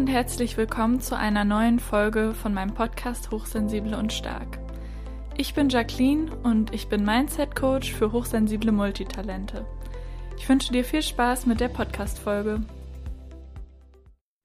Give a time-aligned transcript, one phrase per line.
[0.00, 4.58] und herzlich willkommen zu einer neuen Folge von meinem Podcast Hochsensible und Stark.
[5.36, 9.66] Ich bin Jacqueline und ich bin Mindset Coach für hochsensible Multitalente.
[10.38, 12.62] Ich wünsche dir viel Spaß mit der Podcast-Folge.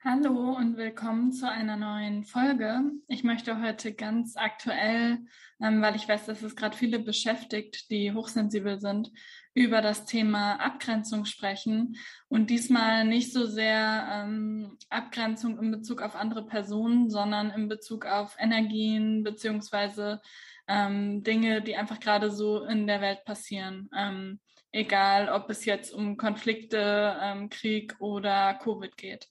[0.04, 2.82] Hallo und willkommen zu einer neuen Folge.
[3.08, 5.20] Ich möchte heute ganz aktuell,
[5.62, 9.10] ähm, weil ich weiß, dass es gerade viele beschäftigt, die hochsensibel sind,
[9.56, 11.96] über das Thema Abgrenzung sprechen
[12.28, 18.06] und diesmal nicht so sehr ähm, Abgrenzung in Bezug auf andere Personen, sondern in Bezug
[18.06, 20.22] auf Energien beziehungsweise
[20.68, 23.90] ähm, Dinge, die einfach gerade so in der Welt passieren.
[23.96, 24.42] Ähm,
[24.74, 29.30] egal, ob es jetzt um Konflikte, ähm, Krieg oder Covid geht.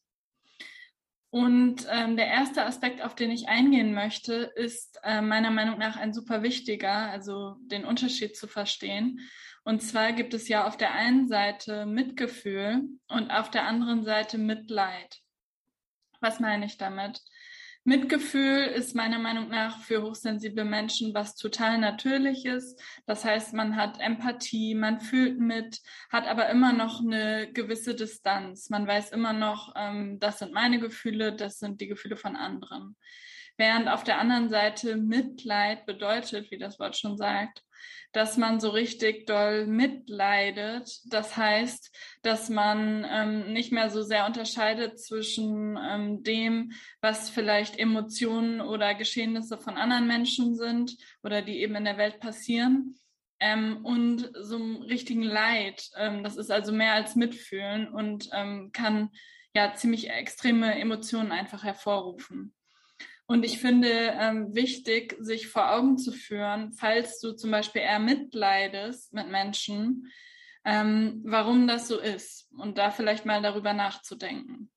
[1.29, 5.97] Und ähm, der erste Aspekt, auf den ich eingehen möchte, ist äh, meiner Meinung nach
[5.97, 9.21] ein super wichtiger, also den Unterschied zu verstehen.
[9.65, 14.37] Und zwar gibt es ja auf der einen Seite Mitgefühl und auf der anderen Seite
[14.37, 15.21] Mitleid.
[16.21, 17.23] Was meine ich damit?
[17.87, 22.77] Mitgefühl ist meiner Meinung nach für hochsensible Menschen was total Natürliches.
[23.05, 25.81] Das heißt, man hat Empathie, man fühlt mit,
[26.11, 28.71] hat aber immer noch eine gewisse Distanz.
[28.71, 32.97] Man weiß immer noch, ähm, das sind meine Gefühle, das sind die Gefühle von anderen.
[33.59, 37.63] Während auf der anderen Seite Mitleid bedeutet, wie das Wort schon sagt,
[38.13, 41.01] dass man so richtig doll mitleidet.
[41.07, 47.79] Das heißt, dass man ähm, nicht mehr so sehr unterscheidet zwischen ähm, dem, was vielleicht
[47.79, 52.97] Emotionen oder Geschehnisse von anderen Menschen sind oder die eben in der Welt passieren.
[53.41, 55.91] Ähm, und so einem richtigen Leid.
[55.97, 59.11] Ähm, das ist also mehr als Mitfühlen und ähm, kann
[59.55, 62.55] ja ziemlich extreme Emotionen einfach hervorrufen.
[63.27, 67.99] Und ich finde ähm, wichtig, sich vor Augen zu führen, falls du zum Beispiel eher
[67.99, 70.13] mitleidest mit Menschen,
[70.65, 74.71] ähm, warum das so ist und da vielleicht mal darüber nachzudenken.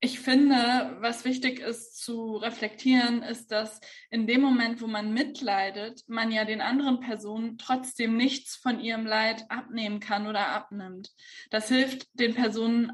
[0.00, 3.80] Ich finde, was wichtig ist zu reflektieren, ist, dass
[4.10, 9.06] in dem Moment, wo man mitleidet, man ja den anderen Personen trotzdem nichts von ihrem
[9.06, 11.10] Leid abnehmen kann oder abnimmt.
[11.50, 12.92] Das hilft den Personen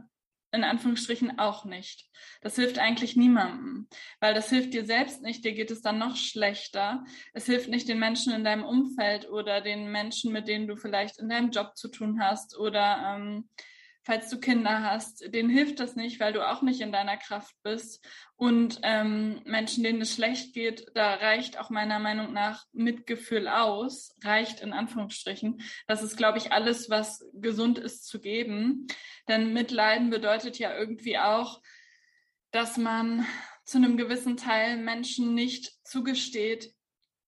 [0.54, 2.08] in Anführungsstrichen auch nicht.
[2.40, 3.88] Das hilft eigentlich niemandem,
[4.20, 7.04] weil das hilft dir selbst nicht, dir geht es dann noch schlechter.
[7.32, 11.18] Es hilft nicht den Menschen in deinem Umfeld oder den Menschen, mit denen du vielleicht
[11.18, 13.48] in deinem Job zu tun hast oder ähm,
[14.04, 17.54] falls du Kinder hast, denen hilft das nicht, weil du auch nicht in deiner Kraft
[17.62, 18.06] bist.
[18.36, 24.14] Und ähm, Menschen, denen es schlecht geht, da reicht auch meiner Meinung nach Mitgefühl aus,
[24.22, 25.62] reicht in Anführungsstrichen.
[25.86, 28.86] Das ist, glaube ich, alles, was gesund ist zu geben.
[29.28, 31.62] Denn Mitleiden bedeutet ja irgendwie auch,
[32.50, 33.26] dass man
[33.64, 36.74] zu einem gewissen Teil Menschen nicht zugesteht,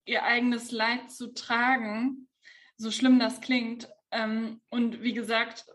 [0.05, 2.29] ihr eigenes Leid zu tragen,
[2.77, 3.89] so schlimm das klingt.
[4.11, 5.65] Ähm, und wie gesagt,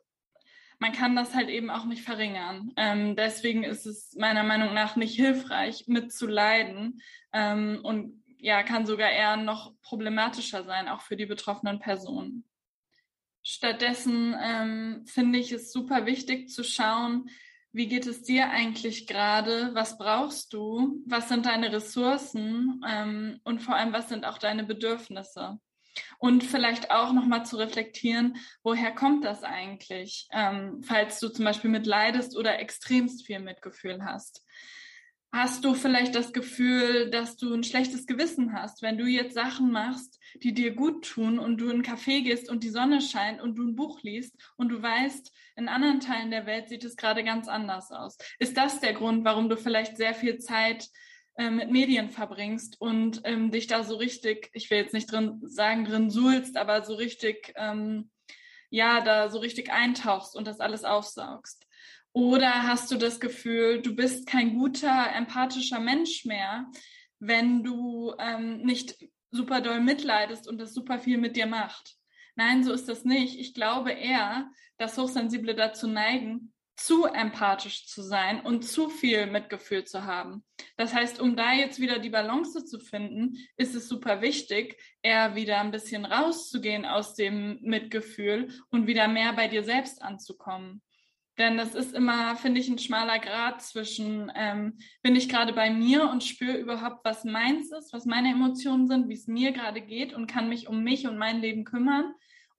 [0.82, 2.72] man kann das halt eben auch nicht verringern.
[2.76, 7.00] Ähm, deswegen ist es meiner Meinung nach nicht hilfreich, mitzuleiden
[7.32, 12.44] ähm, und ja, kann sogar eher noch problematischer sein, auch für die betroffenen Personen.
[13.44, 17.30] Stattdessen ähm, finde ich es super wichtig zu schauen,
[17.70, 19.70] wie geht es dir eigentlich gerade?
[19.74, 21.00] Was brauchst du?
[21.06, 22.84] Was sind deine Ressourcen?
[22.86, 25.60] Ähm, und vor allem, was sind auch deine Bedürfnisse?
[26.18, 31.70] Und vielleicht auch nochmal zu reflektieren, woher kommt das eigentlich, ähm, falls du zum Beispiel
[31.70, 34.44] mitleidest oder extremst viel Mitgefühl hast.
[35.34, 39.72] Hast du vielleicht das Gefühl, dass du ein schlechtes Gewissen hast, wenn du jetzt Sachen
[39.72, 43.40] machst, die dir gut tun und du in einen Café gehst und die Sonne scheint
[43.40, 46.96] und du ein Buch liest und du weißt, in anderen Teilen der Welt sieht es
[46.96, 48.18] gerade ganz anders aus.
[48.38, 50.86] Ist das der Grund, warum du vielleicht sehr viel Zeit
[51.38, 55.84] mit Medien verbringst und ähm, dich da so richtig, ich will jetzt nicht drin sagen,
[55.84, 58.10] drin suhlst, aber so richtig, ähm,
[58.70, 61.66] ja, da so richtig eintauchst und das alles aufsaugst.
[62.12, 66.66] Oder hast du das Gefühl, du bist kein guter, empathischer Mensch mehr,
[67.18, 68.96] wenn du ähm, nicht
[69.30, 71.96] super doll mitleidest und das super viel mit dir macht?
[72.34, 73.38] Nein, so ist das nicht.
[73.38, 76.52] Ich glaube eher, dass Hochsensible dazu neigen,
[76.84, 80.44] zu empathisch zu sein und zu viel Mitgefühl zu haben.
[80.76, 85.36] Das heißt, um da jetzt wieder die Balance zu finden, ist es super wichtig, eher
[85.36, 90.82] wieder ein bisschen rauszugehen aus dem Mitgefühl und wieder mehr bei dir selbst anzukommen.
[91.38, 95.70] Denn das ist immer, finde ich, ein schmaler Grad zwischen, ähm, bin ich gerade bei
[95.70, 99.80] mir und spüre überhaupt, was meins ist, was meine Emotionen sind, wie es mir gerade
[99.80, 102.12] geht und kann mich um mich und mein Leben kümmern.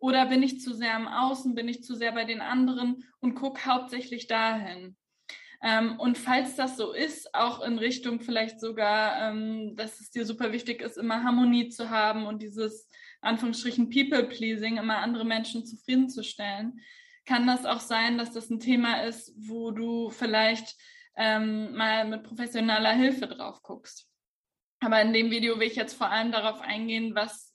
[0.03, 3.35] Oder bin ich zu sehr am Außen, bin ich zu sehr bei den anderen und
[3.35, 4.97] gucke hauptsächlich dahin?
[5.61, 10.25] Ähm, und falls das so ist, auch in Richtung vielleicht sogar, ähm, dass es dir
[10.25, 12.89] super wichtig ist, immer Harmonie zu haben und dieses
[13.21, 16.81] Anführungsstrichen People-Pleasing, immer andere Menschen zufriedenzustellen,
[17.25, 20.75] kann das auch sein, dass das ein Thema ist, wo du vielleicht
[21.15, 24.09] ähm, mal mit professioneller Hilfe drauf guckst.
[24.81, 27.52] Aber in dem Video will ich jetzt vor allem darauf eingehen, was,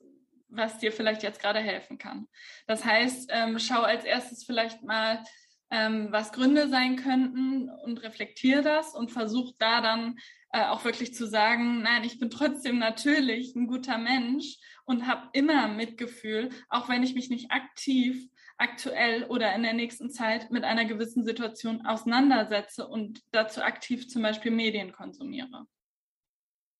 [0.48, 2.26] was dir vielleicht jetzt gerade helfen kann.
[2.66, 5.22] Das heißt, ähm, schau als erstes vielleicht mal,
[5.70, 10.16] ähm, was Gründe sein könnten und reflektiere das und versuch da dann
[10.52, 15.28] äh, auch wirklich zu sagen, nein, ich bin trotzdem natürlich ein guter Mensch und habe
[15.32, 20.64] immer Mitgefühl, auch wenn ich mich nicht aktiv aktuell oder in der nächsten Zeit mit
[20.64, 25.66] einer gewissen Situation auseinandersetze und dazu aktiv zum Beispiel Medien konsumiere.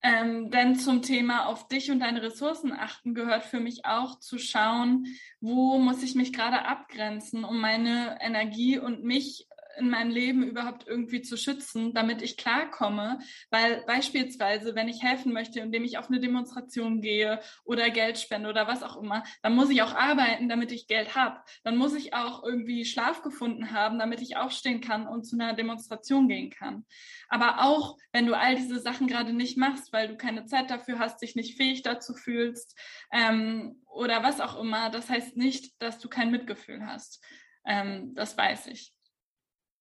[0.01, 4.37] Ähm, denn zum Thema auf dich und deine Ressourcen achten gehört für mich auch zu
[4.37, 5.07] schauen,
[5.41, 10.87] wo muss ich mich gerade abgrenzen, um meine Energie und mich in meinem Leben überhaupt
[10.87, 13.19] irgendwie zu schützen, damit ich klarkomme.
[13.49, 18.49] Weil beispielsweise, wenn ich helfen möchte, indem ich auf eine Demonstration gehe oder Geld spende
[18.49, 21.39] oder was auch immer, dann muss ich auch arbeiten, damit ich Geld habe.
[21.63, 25.53] Dann muss ich auch irgendwie Schlaf gefunden haben, damit ich aufstehen kann und zu einer
[25.53, 26.85] Demonstration gehen kann.
[27.27, 30.99] Aber auch, wenn du all diese Sachen gerade nicht machst, weil du keine Zeit dafür
[30.99, 32.77] hast, dich nicht fähig dazu fühlst
[33.11, 37.23] ähm, oder was auch immer, das heißt nicht, dass du kein Mitgefühl hast.
[37.65, 38.93] Ähm, das weiß ich.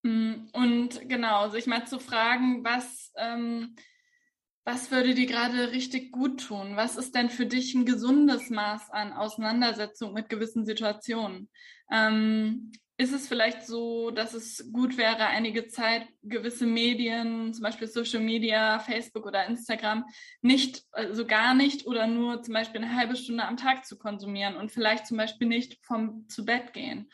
[0.08, 3.76] Mm, und genau, sich mal zu fragen, was, ähm,
[4.64, 6.76] was würde dir gerade richtig gut tun?
[6.76, 11.50] Was ist denn für dich ein gesundes Maß an Auseinandersetzung mit gewissen Situationen?
[11.90, 17.86] Ähm, ist es vielleicht so, dass es gut wäre, einige Zeit gewisse Medien, zum Beispiel
[17.86, 20.04] Social Media, Facebook oder Instagram,
[20.40, 24.56] nicht, also gar nicht oder nur zum Beispiel eine halbe Stunde am Tag zu konsumieren
[24.56, 27.10] und vielleicht zum Beispiel nicht vom zu Bett gehen?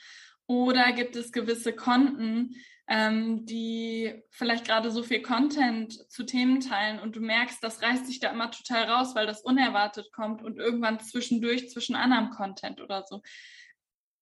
[0.46, 2.56] Oder gibt es gewisse Konten,
[2.86, 8.06] ähm, die vielleicht gerade so viel Content zu Themen teilen und du merkst, das reißt
[8.06, 12.80] sich da immer total raus, weil das unerwartet kommt und irgendwann zwischendurch zwischen anderem Content
[12.80, 13.22] oder so.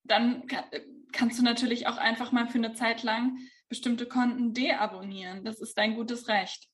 [0.05, 0.47] Dann
[1.13, 3.39] kannst du natürlich auch einfach mal für eine Zeit lang
[3.69, 5.45] bestimmte Konten deabonnieren.
[5.45, 6.69] Das ist dein gutes Recht.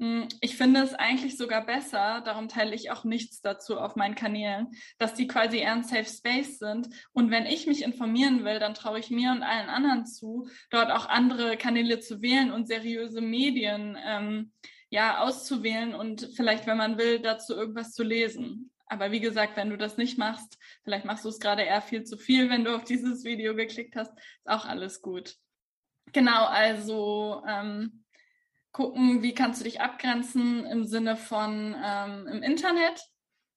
[0.00, 4.14] Hm, ich finde es eigentlich sogar besser, darum teile ich auch nichts dazu auf meinen
[4.14, 6.88] Kanälen, dass die quasi eher ein Safe Space sind.
[7.12, 10.90] Und wenn ich mich informieren will, dann traue ich mir und allen anderen zu, dort
[10.90, 14.52] auch andere Kanäle zu wählen und seriöse Medien ähm,
[14.88, 18.70] ja auszuwählen und vielleicht, wenn man will, dazu irgendwas zu lesen.
[18.86, 22.04] Aber wie gesagt, wenn du das nicht machst, vielleicht machst du es gerade eher viel
[22.04, 25.36] zu viel, wenn du auf dieses Video geklickt hast, ist auch alles gut.
[26.12, 28.02] Genau, also ähm,
[28.72, 33.04] gucken, wie kannst du dich abgrenzen im Sinne von ähm, im Internet,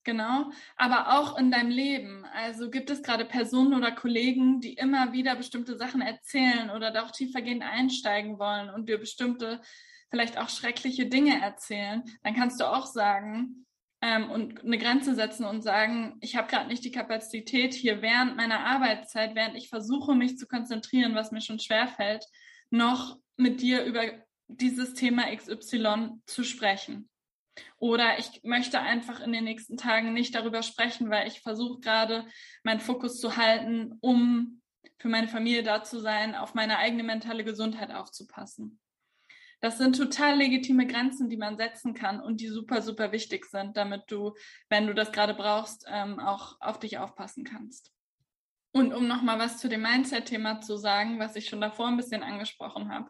[0.03, 2.25] genau, aber auch in deinem Leben.
[2.33, 7.03] Also gibt es gerade Personen oder Kollegen, die immer wieder bestimmte Sachen erzählen oder da
[7.03, 9.61] auch tiefergehend einsteigen wollen und dir bestimmte,
[10.09, 13.65] vielleicht auch schreckliche Dinge erzählen, dann kannst du auch sagen,
[14.03, 18.35] ähm, und eine Grenze setzen und sagen, ich habe gerade nicht die Kapazität hier während
[18.35, 22.25] meiner Arbeitszeit, während ich versuche, mich zu konzentrieren, was mir schon schwerfällt,
[22.69, 24.03] noch mit dir über
[24.47, 27.09] dieses Thema XY zu sprechen.
[27.77, 32.25] Oder ich möchte einfach in den nächsten Tagen nicht darüber sprechen, weil ich versuche gerade
[32.63, 34.61] meinen Fokus zu halten, um
[34.97, 38.79] für meine Familie da zu sein, auf meine eigene mentale Gesundheit aufzupassen.
[39.63, 43.77] Das sind total legitime Grenzen, die man setzen kann und die super, super wichtig sind,
[43.77, 44.33] damit du,
[44.69, 47.93] wenn du das gerade brauchst, ähm, auch auf dich aufpassen kannst.
[48.73, 52.23] Und um nochmal was zu dem Mindset-Thema zu sagen, was ich schon davor ein bisschen
[52.23, 53.09] angesprochen habe.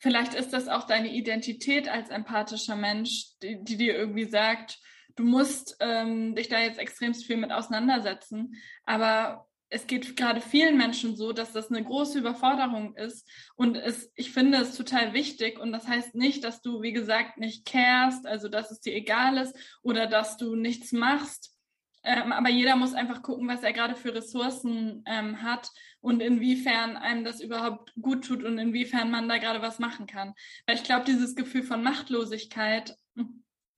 [0.00, 4.78] Vielleicht ist das auch deine Identität als empathischer Mensch, die, die dir irgendwie sagt,
[5.16, 8.54] du musst ähm, dich da jetzt extremst viel mit auseinandersetzen.
[8.84, 13.28] Aber es geht gerade vielen Menschen so, dass das eine große Überforderung ist.
[13.56, 15.58] Und es, ich finde es total wichtig.
[15.58, 19.36] Und das heißt nicht, dass du, wie gesagt, nicht carest, also dass es dir egal
[19.36, 21.54] ist oder dass du nichts machst.
[22.02, 26.96] Ähm, aber jeder muss einfach gucken, was er gerade für Ressourcen ähm, hat und inwiefern
[26.96, 30.34] einem das überhaupt gut tut und inwiefern man da gerade was machen kann.
[30.66, 32.96] Weil ich glaube, dieses Gefühl von Machtlosigkeit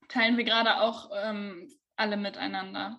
[0.07, 2.97] teilen wir gerade auch ähm, alle miteinander.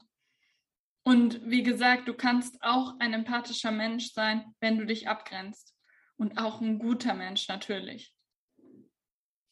[1.04, 5.74] Und wie gesagt, du kannst auch ein empathischer Mensch sein, wenn du dich abgrenzt.
[6.16, 8.14] Und auch ein guter Mensch natürlich.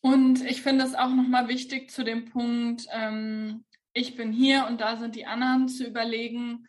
[0.01, 4.81] Und ich finde es auch nochmal wichtig zu dem Punkt, ähm, ich bin hier und
[4.81, 6.67] da sind die anderen, zu überlegen,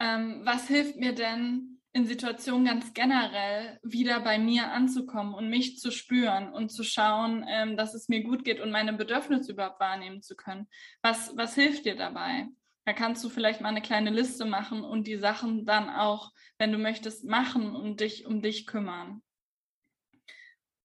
[0.00, 5.78] ähm, was hilft mir denn in Situationen ganz generell wieder bei mir anzukommen und mich
[5.78, 9.80] zu spüren und zu schauen, ähm, dass es mir gut geht und meine Bedürfnisse überhaupt
[9.80, 10.68] wahrnehmen zu können.
[11.02, 12.46] Was, was hilft dir dabei?
[12.84, 16.72] Da kannst du vielleicht mal eine kleine Liste machen und die Sachen dann auch, wenn
[16.72, 19.22] du möchtest, machen und dich um dich kümmern.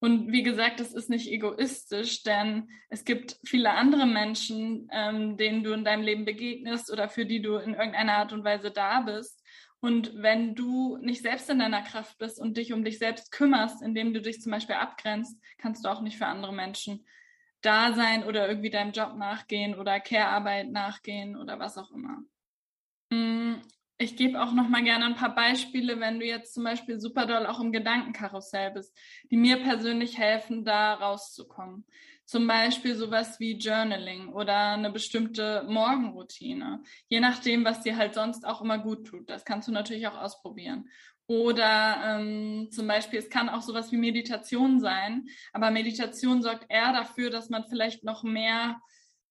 [0.03, 5.63] Und wie gesagt, es ist nicht egoistisch, denn es gibt viele andere Menschen, ähm, denen
[5.63, 8.99] du in deinem Leben begegnest oder für die du in irgendeiner Art und Weise da
[8.99, 9.41] bist.
[9.79, 13.81] Und wenn du nicht selbst in deiner Kraft bist und dich um dich selbst kümmerst,
[13.81, 17.05] indem du dich zum Beispiel abgrenzt, kannst du auch nicht für andere Menschen
[17.61, 22.21] da sein oder irgendwie deinem Job nachgehen oder Care-Arbeit nachgehen oder was auch immer.
[24.03, 27.25] Ich gebe auch noch mal gerne ein paar Beispiele, wenn du jetzt zum Beispiel super
[27.25, 28.93] doll auch im Gedankenkarussell bist,
[29.31, 31.85] die mir persönlich helfen, da rauszukommen.
[32.25, 36.83] Zum Beispiel sowas wie Journaling oder eine bestimmte Morgenroutine.
[37.07, 39.29] Je nachdem, was dir halt sonst auch immer gut tut.
[39.29, 40.89] Das kannst du natürlich auch ausprobieren.
[41.27, 46.91] Oder ähm, zum Beispiel, es kann auch sowas wie Meditation sein, aber Meditation sorgt eher
[46.91, 48.81] dafür, dass man vielleicht noch mehr,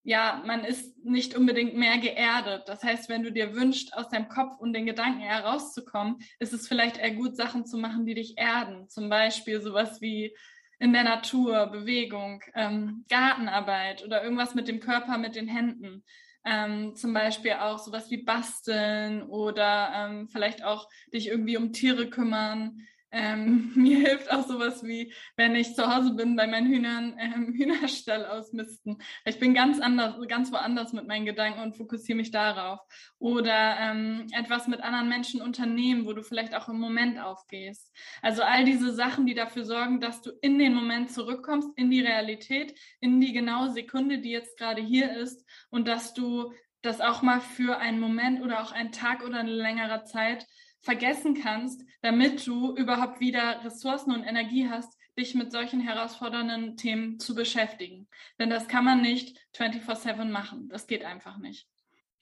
[0.05, 2.65] ja, man ist nicht unbedingt mehr geerdet.
[2.67, 6.53] Das heißt, wenn du dir wünschst, aus deinem Kopf und den Gedanken eher rauszukommen, ist
[6.53, 8.89] es vielleicht eher gut, Sachen zu machen, die dich erden.
[8.89, 10.35] Zum Beispiel sowas wie
[10.81, 16.03] in der Natur, Bewegung, ähm, Gartenarbeit oder irgendwas mit dem Körper, mit den Händen.
[16.45, 22.11] Ähm, zum Beispiel auch sowas wie basteln oder ähm, vielleicht auch dich irgendwie um Tiere
[22.11, 22.81] kümmern.
[23.13, 27.53] Ähm, mir hilft auch sowas wie, wenn ich zu Hause bin, bei meinen Hühnern ähm,
[27.57, 29.03] Hühnerstall ausmisten.
[29.25, 32.81] Ich bin ganz anders, ganz woanders mit meinen Gedanken und fokussiere mich darauf.
[33.19, 37.93] Oder ähm, etwas mit anderen Menschen unternehmen, wo du vielleicht auch im Moment aufgehst.
[38.23, 42.01] Also all diese Sachen, die dafür sorgen, dass du in den Moment zurückkommst, in die
[42.01, 46.53] Realität, in die genaue Sekunde, die jetzt gerade hier ist und dass du
[46.83, 50.47] das auch mal für einen Moment oder auch einen Tag oder eine längere Zeit
[50.83, 57.19] vergessen kannst, damit du überhaupt wieder Ressourcen und Energie hast, dich mit solchen herausfordernden Themen
[57.19, 58.09] zu beschäftigen.
[58.39, 60.69] Denn das kann man nicht 24/7 machen.
[60.69, 61.69] Das geht einfach nicht.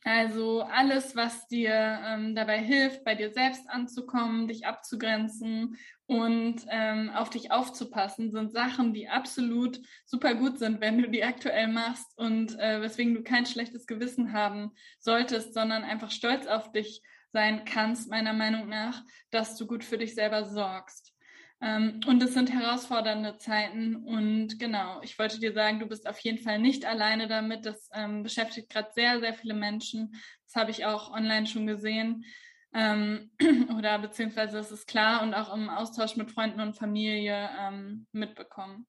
[0.02, 5.76] Also alles, was dir ähm, dabei hilft, bei dir selbst anzukommen, dich abzugrenzen
[6.06, 11.22] und ähm, auf dich aufzupassen, sind Sachen, die absolut super gut sind, wenn du die
[11.22, 16.72] aktuell machst und äh, weswegen du kein schlechtes Gewissen haben solltest, sondern einfach stolz auf
[16.72, 17.02] dich
[17.32, 21.14] sein kannst, meiner Meinung nach, dass du gut für dich selber sorgst.
[21.62, 23.96] Ähm, und es sind herausfordernde Zeiten.
[23.96, 27.66] Und genau, ich wollte dir sagen, du bist auf jeden Fall nicht alleine damit.
[27.66, 30.12] Das ähm, beschäftigt gerade sehr, sehr viele Menschen.
[30.46, 32.24] Das habe ich auch online schon gesehen.
[32.72, 33.30] Ähm,
[33.76, 38.86] oder beziehungsweise das ist klar und auch im Austausch mit Freunden und Familie ähm, mitbekommen.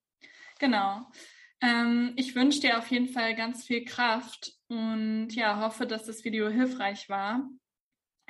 [0.59, 1.05] Genau.
[1.61, 6.23] Ähm, ich wünsche dir auf jeden Fall ganz viel Kraft und ja, hoffe, dass das
[6.23, 7.47] Video hilfreich war.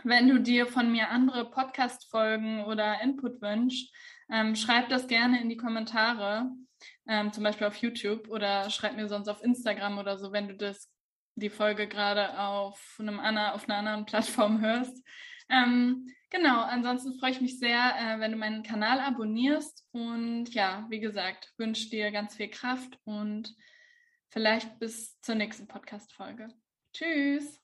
[0.03, 3.93] Wenn du dir von mir andere Podcast-Folgen oder Input wünschst,
[4.31, 6.50] ähm, schreib das gerne in die Kommentare,
[7.08, 10.55] ähm, zum Beispiel auf YouTube oder schreib mir sonst auf Instagram oder so, wenn du
[10.55, 10.89] das,
[11.36, 15.03] die Folge gerade auf, einem, auf einer anderen Plattform hörst.
[15.50, 20.86] Ähm, genau, ansonsten freue ich mich sehr, äh, wenn du meinen Kanal abonnierst und ja,
[20.89, 23.53] wie gesagt, wünsche dir ganz viel Kraft und
[24.29, 26.48] vielleicht bis zur nächsten Podcast-Folge.
[26.93, 27.61] Tschüss!